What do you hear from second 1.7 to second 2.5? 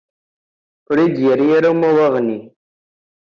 umawaɣ-nni.